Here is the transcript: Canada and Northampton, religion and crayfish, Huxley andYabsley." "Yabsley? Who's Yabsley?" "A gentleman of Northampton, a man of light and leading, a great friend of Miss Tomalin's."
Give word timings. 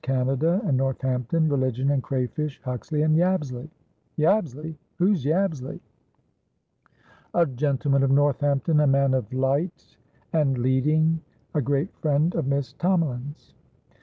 Canada 0.03 0.59
and 0.65 0.75
Northampton, 0.75 1.47
religion 1.47 1.91
and 1.91 2.01
crayfish, 2.01 2.59
Huxley 2.63 3.01
andYabsley." 3.01 3.69
"Yabsley? 4.17 4.75
Who's 4.97 5.23
Yabsley?" 5.25 5.79
"A 7.35 7.45
gentleman 7.45 8.01
of 8.01 8.09
Northampton, 8.09 8.79
a 8.79 8.87
man 8.87 9.13
of 9.13 9.31
light 9.31 9.97
and 10.33 10.57
leading, 10.57 11.21
a 11.53 11.61
great 11.61 11.93
friend 11.97 12.33
of 12.33 12.47
Miss 12.47 12.73
Tomalin's." 12.73 13.53